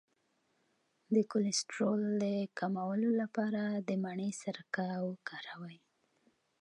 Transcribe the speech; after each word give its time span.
د 1.13 1.15
کولیسټرول 1.31 2.01
د 2.23 2.25
کمولو 2.59 3.09
لپاره 3.21 3.61
د 3.87 3.89
مڼې 4.03 4.29
سرکه 4.43 4.87
وکاروئ 5.07 5.77